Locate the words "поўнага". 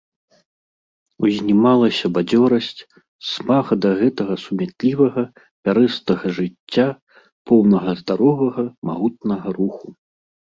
7.51-7.91